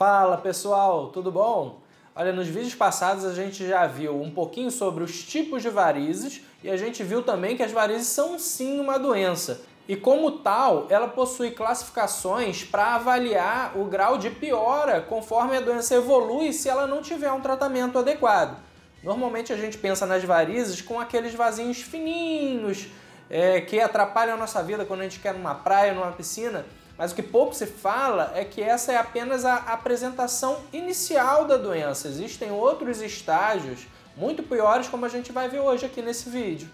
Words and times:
Fala 0.00 0.38
pessoal, 0.38 1.08
tudo 1.08 1.30
bom? 1.30 1.78
Olha, 2.16 2.32
nos 2.32 2.48
vídeos 2.48 2.74
passados 2.74 3.22
a 3.22 3.34
gente 3.34 3.68
já 3.68 3.86
viu 3.86 4.18
um 4.18 4.30
pouquinho 4.30 4.70
sobre 4.70 5.04
os 5.04 5.22
tipos 5.22 5.60
de 5.60 5.68
varizes 5.68 6.40
e 6.64 6.70
a 6.70 6.76
gente 6.78 7.04
viu 7.04 7.22
também 7.22 7.54
que 7.54 7.62
as 7.62 7.70
varizes 7.70 8.06
são 8.06 8.38
sim 8.38 8.80
uma 8.80 8.98
doença. 8.98 9.60
E 9.86 9.94
como 9.94 10.38
tal, 10.38 10.86
ela 10.88 11.06
possui 11.06 11.50
classificações 11.50 12.64
para 12.64 12.94
avaliar 12.94 13.76
o 13.78 13.84
grau 13.84 14.16
de 14.16 14.30
piora 14.30 15.02
conforme 15.02 15.58
a 15.58 15.60
doença 15.60 15.94
evolui 15.94 16.54
se 16.54 16.70
ela 16.70 16.86
não 16.86 17.02
tiver 17.02 17.30
um 17.30 17.42
tratamento 17.42 17.98
adequado. 17.98 18.56
Normalmente 19.04 19.52
a 19.52 19.56
gente 19.56 19.76
pensa 19.76 20.06
nas 20.06 20.24
varizes 20.24 20.80
com 20.80 20.98
aqueles 20.98 21.34
vasinhos 21.34 21.82
fininhos 21.82 22.86
é, 23.28 23.60
que 23.60 23.78
atrapalham 23.78 24.32
a 24.32 24.38
nossa 24.38 24.62
vida 24.62 24.86
quando 24.86 25.00
a 25.00 25.02
gente 25.02 25.20
quer 25.20 25.34
numa 25.34 25.56
praia, 25.56 25.92
numa 25.92 26.12
piscina. 26.12 26.64
Mas 27.00 27.12
o 27.12 27.14
que 27.14 27.22
pouco 27.22 27.54
se 27.54 27.64
fala 27.64 28.30
é 28.34 28.44
que 28.44 28.60
essa 28.60 28.92
é 28.92 28.98
apenas 28.98 29.46
a 29.46 29.54
apresentação 29.54 30.58
inicial 30.70 31.46
da 31.46 31.56
doença. 31.56 32.08
Existem 32.08 32.52
outros 32.52 33.00
estágios 33.00 33.86
muito 34.14 34.42
piores, 34.42 34.86
como 34.86 35.06
a 35.06 35.08
gente 35.08 35.32
vai 35.32 35.48
ver 35.48 35.60
hoje 35.60 35.86
aqui 35.86 36.02
nesse 36.02 36.28
vídeo. 36.28 36.68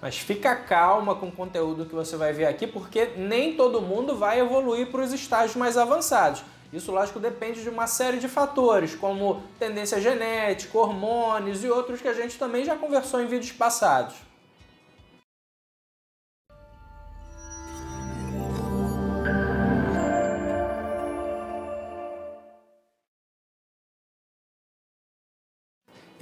Mas 0.00 0.16
fica 0.16 0.54
calma 0.54 1.16
com 1.16 1.26
o 1.26 1.32
conteúdo 1.32 1.84
que 1.84 1.96
você 1.96 2.16
vai 2.16 2.32
ver 2.32 2.46
aqui, 2.46 2.64
porque 2.64 3.06
nem 3.16 3.56
todo 3.56 3.82
mundo 3.82 4.14
vai 4.14 4.38
evoluir 4.38 4.92
para 4.92 5.02
os 5.02 5.12
estágios 5.12 5.56
mais 5.56 5.76
avançados. 5.76 6.44
Isso, 6.72 6.92
lógico, 6.92 7.18
depende 7.18 7.60
de 7.60 7.68
uma 7.68 7.88
série 7.88 8.18
de 8.18 8.28
fatores, 8.28 8.94
como 8.94 9.42
tendência 9.58 10.00
genética, 10.00 10.78
hormônios 10.78 11.64
e 11.64 11.68
outros 11.68 12.00
que 12.00 12.06
a 12.06 12.14
gente 12.14 12.38
também 12.38 12.64
já 12.64 12.76
conversou 12.76 13.20
em 13.20 13.26
vídeos 13.26 13.50
passados. 13.50 14.14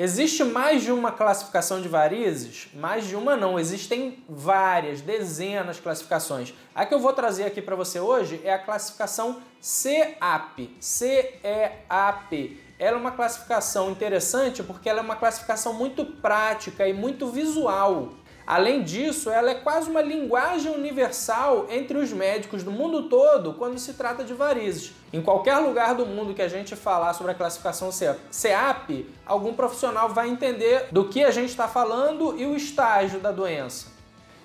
Existe 0.05 0.43
mais 0.43 0.83
de 0.83 0.91
uma 0.91 1.13
classificação 1.13 1.81
de 1.81 1.87
varizes? 1.87 2.67
Mais 2.75 3.07
de 3.07 3.15
uma 3.15 3.37
não, 3.37 3.57
existem 3.57 4.19
várias, 4.29 5.01
dezenas 5.01 5.77
de 5.77 5.83
classificações. 5.83 6.53
A 6.75 6.85
que 6.85 6.93
eu 6.93 6.99
vou 6.99 7.13
trazer 7.13 7.45
aqui 7.45 7.63
para 7.63 7.77
você 7.77 8.01
hoje 8.01 8.41
é 8.43 8.53
a 8.53 8.59
classificação 8.59 9.41
CEAP. 9.61 10.77
C-E-A-P. 10.81 12.57
Ela 12.81 12.97
é 12.97 13.01
uma 13.01 13.13
classificação 13.13 13.93
interessante 13.93 14.61
porque 14.65 14.89
ela 14.89 14.99
é 14.99 15.03
uma 15.05 15.15
classificação 15.15 15.73
muito 15.73 16.05
prática 16.05 16.89
e 16.89 16.93
muito 16.93 17.29
visual. 17.29 18.13
Além 18.53 18.83
disso, 18.83 19.31
ela 19.31 19.51
é 19.51 19.55
quase 19.55 19.89
uma 19.89 20.03
linguagem 20.03 20.71
universal 20.71 21.69
entre 21.71 21.97
os 21.97 22.13
médicos 22.13 22.63
do 22.63 22.71
mundo 22.71 23.09
todo 23.09 23.55
quando 23.55 23.79
se 23.79 23.95
trata 23.95 24.23
de 24.23 24.35
varizes. 24.35 24.93
Em 25.11 25.23
qualquer 25.23 25.57
lugar 25.57 25.95
do 25.95 26.05
mundo 26.05 26.35
que 26.35 26.43
a 26.43 26.49
gente 26.49 26.77
falar 26.77 27.15
sobre 27.15 27.33
a 27.33 27.35
classificação 27.35 27.89
CEAP, 27.91 29.09
algum 29.25 29.55
profissional 29.55 30.11
vai 30.11 30.29
entender 30.29 30.89
do 30.93 31.09
que 31.09 31.25
a 31.25 31.31
gente 31.31 31.49
está 31.49 31.67
falando 31.67 32.39
e 32.39 32.45
o 32.45 32.55
estágio 32.55 33.21
da 33.21 33.33
doença. 33.33 33.87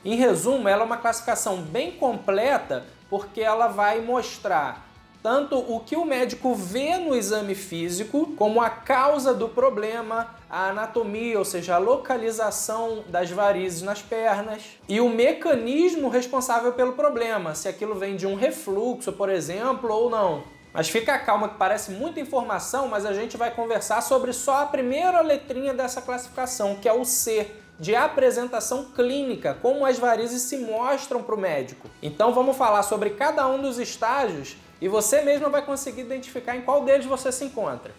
Em 0.06 0.16
resumo, 0.16 0.70
ela 0.70 0.84
é 0.84 0.86
uma 0.86 0.96
classificação 0.96 1.58
bem 1.62 1.92
completa 1.92 2.86
porque 3.10 3.42
ela 3.42 3.68
vai 3.68 4.00
mostrar 4.00 4.87
tanto 5.22 5.58
o 5.58 5.80
que 5.80 5.96
o 5.96 6.06
médico 6.06 6.54
vê 6.56 6.98
no 6.98 7.16
exame 7.16 7.56
físico, 7.56 8.34
como 8.38 8.62
a 8.62 8.70
causa 8.70 9.34
do 9.34 9.50
problema, 9.50 10.36
a 10.50 10.70
anatomia, 10.70 11.38
ou 11.38 11.46
seja, 11.46 11.76
a 11.76 11.78
localização 11.78 13.04
das 13.08 13.30
varizes 13.30 13.82
nas 13.82 14.02
pernas, 14.02 14.64
e 14.88 15.02
o 15.02 15.10
mecanismo 15.10 16.10
responsável 16.10 16.74
pelo 16.74 16.94
problema, 16.94 17.56
se 17.56 17.68
aquilo 17.68 17.96
vem 17.96 18.16
de 18.16 18.26
um 18.26 18.36
refluxo, 18.36 19.12
por 19.12 19.30
exemplo, 19.30 19.92
ou 19.94 20.10
não. 20.10 20.44
Mas 20.74 20.90
fica 20.90 21.18
calma 21.18 21.50
que 21.50 21.58
parece 21.58 21.92
muita 21.92 22.20
informação, 22.20 22.88
mas 22.88 23.06
a 23.06 23.14
gente 23.14 23.36
vai 23.36 23.50
conversar 23.50 24.02
sobre 24.02 24.32
só 24.32 24.62
a 24.62 24.66
primeira 24.68 25.22
letrinha 25.22 25.74
dessa 25.74 26.02
classificação, 26.02 26.76
que 26.76 26.88
é 26.88 26.94
o 26.94 27.04
C, 27.04 27.52
de 27.80 27.96
apresentação 27.96 28.86
clínica, 28.96 29.58
como 29.62 29.86
as 29.86 30.00
varizes 30.00 30.44
se 30.44 30.58
mostram 30.58 31.22
para 31.22 31.36
o 31.36 31.40
médico. 31.40 31.88
Então 32.02 32.34
vamos 32.34 32.58
falar 32.58 32.84
sobre 32.84 33.12
cada 33.12 33.48
um 33.48 33.62
dos 33.62 33.78
estágios 33.78 34.56
e 34.82 34.88
você 34.88 35.22
mesmo 35.22 35.50
vai 35.50 35.62
conseguir 35.62 36.02
identificar 36.02 36.56
em 36.56 36.62
qual 36.62 36.84
deles 36.84 37.06
você 37.06 37.32
se 37.32 37.46
encontra. 37.46 37.92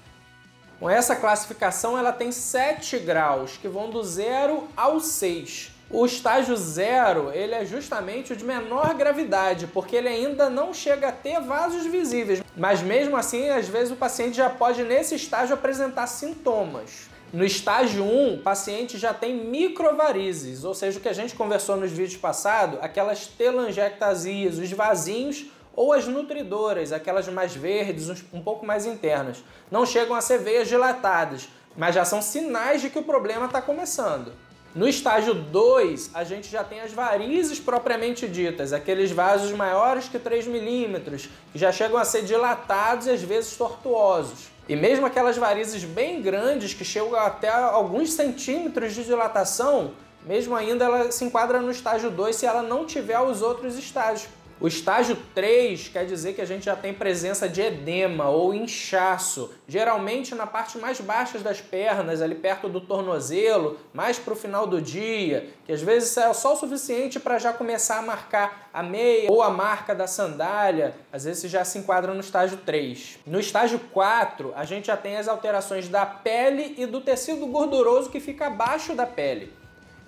Com 0.78 0.88
essa 0.88 1.16
classificação, 1.16 1.98
ela 1.98 2.12
tem 2.12 2.30
7 2.30 2.98
graus, 3.00 3.56
que 3.56 3.66
vão 3.66 3.90
do 3.90 4.02
0 4.02 4.68
ao 4.76 5.00
6. 5.00 5.72
O 5.90 6.04
estágio 6.04 6.54
0, 6.54 7.32
ele 7.32 7.54
é 7.54 7.64
justamente 7.64 8.32
o 8.32 8.36
de 8.36 8.44
menor 8.44 8.94
gravidade, 8.94 9.66
porque 9.66 9.96
ele 9.96 10.08
ainda 10.08 10.48
não 10.48 10.72
chega 10.72 11.08
a 11.08 11.12
ter 11.12 11.40
vasos 11.40 11.84
visíveis. 11.86 12.42
Mas 12.56 12.82
mesmo 12.82 13.16
assim, 13.16 13.48
às 13.48 13.66
vezes 13.66 13.90
o 13.90 13.96
paciente 13.96 14.36
já 14.36 14.50
pode, 14.50 14.84
nesse 14.84 15.14
estágio, 15.14 15.54
apresentar 15.54 16.06
sintomas. 16.06 17.08
No 17.32 17.44
estágio 17.44 18.04
1, 18.04 18.34
o 18.34 18.38
paciente 18.38 18.96
já 18.96 19.12
tem 19.12 19.34
microvarizes, 19.34 20.62
ou 20.64 20.74
seja, 20.74 20.98
o 20.98 21.02
que 21.02 21.08
a 21.08 21.12
gente 21.12 21.34
conversou 21.34 21.76
nos 21.76 21.90
vídeos 21.90 22.20
passados, 22.20 22.78
aquelas 22.80 23.26
telangiectasias, 23.26 24.58
os 24.58 24.70
vasinhos 24.70 25.46
ou 25.78 25.92
as 25.92 26.08
nutridoras, 26.08 26.92
aquelas 26.92 27.28
mais 27.28 27.54
verdes, 27.54 28.24
um 28.32 28.42
pouco 28.42 28.66
mais 28.66 28.84
internas. 28.84 29.44
Não 29.70 29.86
chegam 29.86 30.16
a 30.16 30.20
ser 30.20 30.38
veias 30.38 30.66
dilatadas, 30.66 31.48
mas 31.76 31.94
já 31.94 32.04
são 32.04 32.20
sinais 32.20 32.80
de 32.80 32.90
que 32.90 32.98
o 32.98 33.04
problema 33.04 33.46
está 33.46 33.62
começando. 33.62 34.32
No 34.74 34.88
estágio 34.88 35.34
2, 35.34 36.10
a 36.14 36.24
gente 36.24 36.50
já 36.50 36.64
tem 36.64 36.80
as 36.80 36.92
varizes 36.92 37.60
propriamente 37.60 38.26
ditas, 38.26 38.72
aqueles 38.72 39.12
vasos 39.12 39.52
maiores 39.52 40.08
que 40.08 40.18
3 40.18 40.48
milímetros, 40.48 41.28
que 41.52 41.58
já 41.60 41.70
chegam 41.70 41.96
a 41.96 42.04
ser 42.04 42.22
dilatados 42.22 43.06
e 43.06 43.10
às 43.10 43.22
vezes 43.22 43.56
tortuosos. 43.56 44.48
E 44.68 44.74
mesmo 44.74 45.06
aquelas 45.06 45.36
varizes 45.36 45.84
bem 45.84 46.20
grandes, 46.20 46.74
que 46.74 46.84
chegam 46.84 47.14
até 47.14 47.50
alguns 47.50 48.14
centímetros 48.14 48.94
de 48.94 49.04
dilatação, 49.04 49.92
mesmo 50.26 50.56
ainda 50.56 50.84
ela 50.84 51.12
se 51.12 51.24
enquadra 51.24 51.60
no 51.60 51.70
estágio 51.70 52.10
2 52.10 52.34
se 52.34 52.46
ela 52.46 52.62
não 52.62 52.84
tiver 52.84 53.20
os 53.20 53.42
outros 53.42 53.78
estágios, 53.78 54.28
o 54.60 54.66
estágio 54.66 55.16
3 55.34 55.88
quer 55.88 56.04
dizer 56.04 56.32
que 56.32 56.40
a 56.40 56.44
gente 56.44 56.64
já 56.64 56.74
tem 56.74 56.92
presença 56.92 57.48
de 57.48 57.60
edema 57.60 58.28
ou 58.28 58.52
inchaço, 58.52 59.52
geralmente 59.68 60.34
na 60.34 60.46
parte 60.46 60.78
mais 60.78 61.00
baixa 61.00 61.38
das 61.38 61.60
pernas, 61.60 62.20
ali 62.20 62.34
perto 62.34 62.68
do 62.68 62.80
tornozelo, 62.80 63.78
mais 63.92 64.18
para 64.18 64.32
o 64.32 64.36
final 64.36 64.66
do 64.66 64.82
dia, 64.82 65.48
que 65.64 65.72
às 65.72 65.80
vezes 65.80 66.16
é 66.16 66.32
só 66.32 66.54
o 66.54 66.56
suficiente 66.56 67.20
para 67.20 67.38
já 67.38 67.52
começar 67.52 67.98
a 67.98 68.02
marcar 68.02 68.68
a 68.72 68.82
meia 68.82 69.30
ou 69.30 69.42
a 69.42 69.50
marca 69.50 69.94
da 69.94 70.06
sandália, 70.06 70.94
às 71.12 71.24
vezes 71.24 71.50
já 71.50 71.64
se 71.64 71.78
enquadra 71.78 72.12
no 72.12 72.20
estágio 72.20 72.58
3. 72.58 73.20
No 73.26 73.38
estágio 73.38 73.78
4, 73.92 74.52
a 74.56 74.64
gente 74.64 74.88
já 74.88 74.96
tem 74.96 75.16
as 75.16 75.28
alterações 75.28 75.88
da 75.88 76.04
pele 76.04 76.74
e 76.76 76.84
do 76.84 77.00
tecido 77.00 77.46
gorduroso 77.46 78.10
que 78.10 78.18
fica 78.18 78.46
abaixo 78.48 78.94
da 78.94 79.06
pele. 79.06 79.57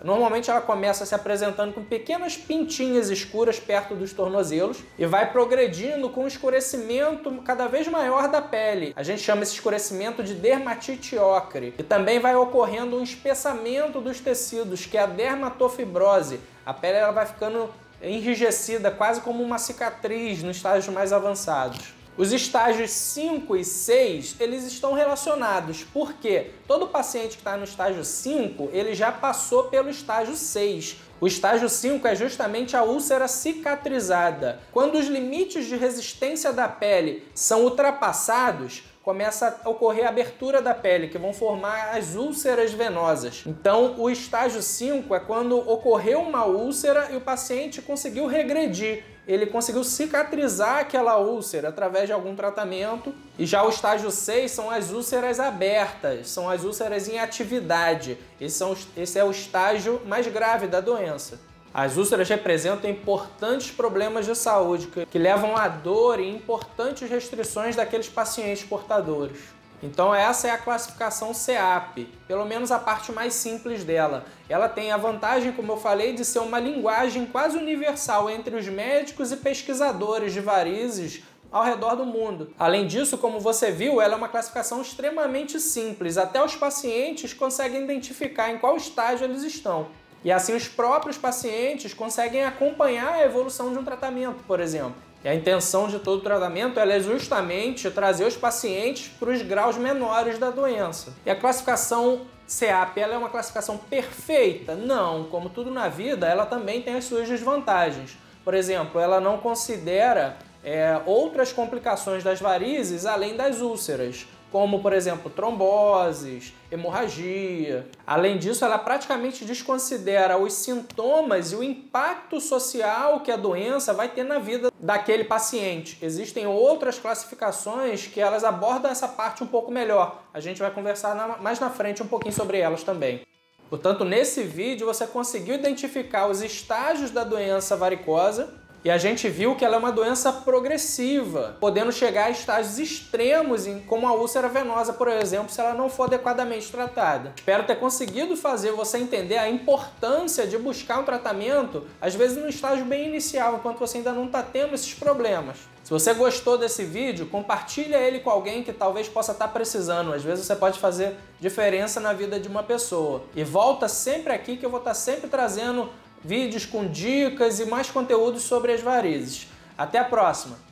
Normalmente 0.02 0.50
ela 0.50 0.60
começa 0.60 1.04
se 1.04 1.14
apresentando 1.14 1.72
com 1.72 1.84
pequenas 1.84 2.36
pintinhas 2.36 3.10
escuras 3.10 3.58
perto 3.58 3.94
dos 3.94 4.12
tornozelos 4.12 4.78
e 4.98 5.04
vai 5.06 5.30
progredindo 5.30 6.08
com 6.08 6.24
um 6.24 6.26
escurecimento 6.26 7.30
cada 7.44 7.66
vez 7.66 7.86
maior 7.86 8.28
da 8.28 8.40
pele. 8.40 8.92
A 8.96 9.02
gente 9.02 9.22
chama 9.22 9.42
esse 9.42 9.54
escurecimento 9.54 10.22
de 10.22 10.34
dermatite 10.34 11.16
ocre. 11.16 11.74
E 11.78 11.82
também 11.82 12.18
vai 12.18 12.34
ocorrendo 12.34 12.98
um 12.98 13.02
espessamento 13.02 14.00
dos 14.00 14.20
tecidos, 14.20 14.86
que 14.86 14.96
é 14.96 15.02
a 15.02 15.06
dermatofibrose. 15.06 16.40
A 16.64 16.72
pele 16.72 16.98
ela 16.98 17.12
vai 17.12 17.26
ficando 17.26 17.68
enrijecida, 18.02 18.90
quase 18.90 19.20
como 19.20 19.42
uma 19.42 19.58
cicatriz 19.58 20.42
nos 20.42 20.56
estágios 20.56 20.92
mais 20.92 21.12
avançados. 21.12 21.99
Os 22.16 22.32
estágios 22.32 22.90
5 22.90 23.56
e 23.56 23.64
6, 23.64 24.36
eles 24.40 24.64
estão 24.64 24.92
relacionados, 24.92 25.84
porque 25.84 26.50
todo 26.66 26.88
paciente 26.88 27.30
que 27.30 27.36
está 27.36 27.56
no 27.56 27.64
estágio 27.64 28.04
5, 28.04 28.70
ele 28.72 28.94
já 28.94 29.12
passou 29.12 29.64
pelo 29.64 29.88
estágio 29.88 30.34
6. 30.34 30.96
O 31.20 31.26
estágio 31.26 31.68
5 31.68 32.06
é 32.06 32.14
justamente 32.14 32.76
a 32.76 32.82
úlcera 32.82 33.28
cicatrizada. 33.28 34.60
Quando 34.72 34.98
os 34.98 35.06
limites 35.06 35.66
de 35.66 35.76
resistência 35.76 36.52
da 36.52 36.68
pele 36.68 37.26
são 37.34 37.62
ultrapassados, 37.62 38.82
começa 39.02 39.60
a 39.64 39.68
ocorrer 39.68 40.06
a 40.06 40.10
abertura 40.10 40.60
da 40.60 40.74
pele, 40.74 41.08
que 41.08 41.18
vão 41.18 41.32
formar 41.32 41.96
as 41.96 42.16
úlceras 42.16 42.72
venosas. 42.72 43.44
Então, 43.46 43.94
o 43.98 44.10
estágio 44.10 44.62
5 44.62 45.14
é 45.14 45.20
quando 45.20 45.56
ocorreu 45.56 46.20
uma 46.20 46.44
úlcera 46.44 47.08
e 47.10 47.16
o 47.16 47.20
paciente 47.20 47.80
conseguiu 47.80 48.26
regredir 48.26 49.04
ele 49.32 49.46
conseguiu 49.46 49.84
cicatrizar 49.84 50.78
aquela 50.78 51.18
úlcera 51.18 51.68
através 51.68 52.06
de 52.06 52.12
algum 52.12 52.34
tratamento. 52.34 53.14
E 53.38 53.46
já 53.46 53.62
o 53.62 53.68
estágio 53.68 54.10
6 54.10 54.50
são 54.50 54.70
as 54.70 54.90
úlceras 54.90 55.38
abertas, 55.38 56.28
são 56.28 56.50
as 56.50 56.64
úlceras 56.64 57.08
em 57.08 57.20
atividade. 57.20 58.18
Esse, 58.40 58.58
são, 58.58 58.76
esse 58.96 59.18
é 59.18 59.24
o 59.24 59.30
estágio 59.30 60.02
mais 60.04 60.26
grave 60.26 60.66
da 60.66 60.80
doença. 60.80 61.38
As 61.72 61.96
úlceras 61.96 62.28
representam 62.28 62.90
importantes 62.90 63.70
problemas 63.70 64.26
de 64.26 64.34
saúde 64.34 64.88
que, 64.88 65.06
que 65.06 65.18
levam 65.18 65.56
à 65.56 65.68
dor 65.68 66.18
e 66.18 66.28
importantes 66.28 67.08
restrições 67.08 67.76
daqueles 67.76 68.08
pacientes 68.08 68.64
portadores. 68.64 69.38
Então 69.82 70.14
essa 70.14 70.48
é 70.48 70.50
a 70.50 70.58
classificação 70.58 71.32
CEAP, 71.32 72.06
pelo 72.28 72.44
menos 72.44 72.70
a 72.70 72.78
parte 72.78 73.12
mais 73.12 73.34
simples 73.34 73.82
dela. 73.82 74.24
Ela 74.48 74.68
tem 74.68 74.92
a 74.92 74.96
vantagem, 74.96 75.52
como 75.52 75.72
eu 75.72 75.76
falei, 75.76 76.12
de 76.12 76.24
ser 76.24 76.40
uma 76.40 76.60
linguagem 76.60 77.24
quase 77.26 77.56
universal 77.56 78.28
entre 78.28 78.56
os 78.56 78.68
médicos 78.68 79.32
e 79.32 79.36
pesquisadores 79.36 80.32
de 80.32 80.40
varizes 80.40 81.22
ao 81.50 81.64
redor 81.64 81.96
do 81.96 82.04
mundo. 82.04 82.52
Além 82.58 82.86
disso, 82.86 83.18
como 83.18 83.40
você 83.40 83.70
viu, 83.70 84.00
ela 84.00 84.14
é 84.14 84.16
uma 84.16 84.28
classificação 84.28 84.80
extremamente 84.80 85.58
simples. 85.58 86.16
Até 86.16 86.44
os 86.44 86.54
pacientes 86.54 87.32
conseguem 87.32 87.84
identificar 87.84 88.50
em 88.50 88.58
qual 88.58 88.76
estágio 88.76 89.24
eles 89.24 89.42
estão. 89.42 89.88
E 90.22 90.30
assim 90.30 90.54
os 90.54 90.68
próprios 90.68 91.16
pacientes 91.16 91.94
conseguem 91.94 92.44
acompanhar 92.44 93.14
a 93.14 93.24
evolução 93.24 93.72
de 93.72 93.78
um 93.78 93.84
tratamento, 93.84 94.44
por 94.46 94.60
exemplo. 94.60 95.09
E 95.22 95.28
a 95.28 95.34
intenção 95.34 95.86
de 95.86 95.98
todo 95.98 96.20
o 96.20 96.22
tratamento 96.22 96.80
é 96.80 97.00
justamente 97.00 97.90
trazer 97.90 98.24
os 98.24 98.36
pacientes 98.36 99.08
para 99.18 99.30
os 99.30 99.42
graus 99.42 99.76
menores 99.76 100.38
da 100.38 100.50
doença. 100.50 101.12
E 101.26 101.30
a 101.30 101.36
classificação 101.36 102.22
CAP 102.48 102.98
é 102.98 103.16
uma 103.16 103.28
classificação 103.28 103.76
perfeita? 103.76 104.74
Não, 104.74 105.24
como 105.24 105.50
tudo 105.50 105.70
na 105.70 105.88
vida, 105.88 106.26
ela 106.26 106.46
também 106.46 106.82
tem 106.82 106.96
as 106.96 107.04
suas 107.04 107.28
desvantagens. 107.28 108.16
Por 108.44 108.54
exemplo, 108.54 109.00
ela 109.00 109.20
não 109.20 109.38
considera 109.38 110.36
é, 110.64 111.00
outras 111.06 111.52
complicações 111.52 112.24
das 112.24 112.40
varizes 112.40 113.06
além 113.06 113.36
das 113.36 113.60
úlceras 113.60 114.26
como 114.50 114.80
por 114.80 114.92
exemplo 114.92 115.30
tromboses, 115.30 116.52
hemorragia. 116.70 117.88
Além 118.06 118.38
disso, 118.38 118.64
ela 118.64 118.78
praticamente 118.78 119.44
desconsidera 119.44 120.38
os 120.38 120.52
sintomas 120.52 121.52
e 121.52 121.56
o 121.56 121.62
impacto 121.62 122.40
social 122.40 123.20
que 123.20 123.30
a 123.30 123.36
doença 123.36 123.92
vai 123.92 124.08
ter 124.08 124.24
na 124.24 124.38
vida 124.38 124.70
daquele 124.78 125.24
paciente. 125.24 125.98
Existem 126.02 126.46
outras 126.46 126.98
classificações 126.98 128.06
que 128.06 128.20
elas 128.20 128.44
abordam 128.44 128.90
essa 128.90 129.08
parte 129.08 129.42
um 129.42 129.46
pouco 129.46 129.70
melhor. 129.70 130.22
A 130.32 130.40
gente 130.40 130.60
vai 130.60 130.70
conversar 130.70 131.38
mais 131.40 131.60
na 131.60 131.70
frente 131.70 132.02
um 132.02 132.06
pouquinho 132.06 132.34
sobre 132.34 132.58
elas 132.58 132.82
também. 132.82 133.22
Portanto, 133.68 134.04
nesse 134.04 134.42
vídeo 134.42 134.84
você 134.84 135.06
conseguiu 135.06 135.54
identificar 135.54 136.26
os 136.26 136.42
estágios 136.42 137.12
da 137.12 137.22
doença 137.22 137.76
varicosa 137.76 138.52
e 138.82 138.90
a 138.90 138.96
gente 138.96 139.28
viu 139.28 139.54
que 139.54 139.64
ela 139.64 139.76
é 139.76 139.78
uma 139.78 139.92
doença 139.92 140.32
progressiva, 140.32 141.56
podendo 141.60 141.92
chegar 141.92 142.26
a 142.26 142.30
estágios 142.30 142.78
extremos, 142.78 143.66
como 143.86 144.06
a 144.06 144.14
úlcera 144.14 144.48
venosa, 144.48 144.92
por 144.92 145.08
exemplo, 145.08 145.50
se 145.50 145.60
ela 145.60 145.74
não 145.74 145.90
for 145.90 146.04
adequadamente 146.04 146.70
tratada. 146.70 147.34
Espero 147.36 147.64
ter 147.64 147.76
conseguido 147.76 148.36
fazer 148.36 148.72
você 148.72 148.96
entender 148.98 149.36
a 149.36 149.50
importância 149.50 150.46
de 150.46 150.56
buscar 150.56 150.98
um 150.98 151.04
tratamento, 151.04 151.86
às 152.00 152.14
vezes 152.14 152.38
no 152.38 152.48
estágio 152.48 152.86
bem 152.86 153.08
inicial, 153.08 153.56
enquanto 153.56 153.78
você 153.78 153.98
ainda 153.98 154.12
não 154.12 154.26
está 154.26 154.42
tendo 154.42 154.74
esses 154.74 154.94
problemas. 154.94 155.58
Se 155.82 155.90
você 155.90 156.14
gostou 156.14 156.56
desse 156.56 156.84
vídeo, 156.84 157.26
compartilha 157.26 157.96
ele 157.96 158.20
com 158.20 158.30
alguém 158.30 158.62
que 158.62 158.72
talvez 158.72 159.08
possa 159.08 159.32
estar 159.32 159.48
tá 159.48 159.52
precisando. 159.52 160.12
Às 160.12 160.22
vezes 160.22 160.46
você 160.46 160.54
pode 160.54 160.78
fazer 160.78 161.16
diferença 161.40 161.98
na 161.98 162.12
vida 162.12 162.38
de 162.38 162.48
uma 162.48 162.62
pessoa. 162.62 163.24
E 163.34 163.42
volta 163.42 163.88
sempre 163.88 164.32
aqui 164.32 164.56
que 164.56 164.64
eu 164.64 164.70
vou 164.70 164.78
estar 164.78 164.90
tá 164.90 164.94
sempre 164.94 165.28
trazendo 165.28 165.90
vídeos 166.24 166.66
com 166.66 166.86
dicas 166.86 167.60
e 167.60 167.66
mais 167.66 167.90
conteúdos 167.90 168.42
sobre 168.42 168.72
as 168.72 168.80
varizes. 168.80 169.48
Até 169.76 169.98
a 169.98 170.04
próxima! 170.04 170.69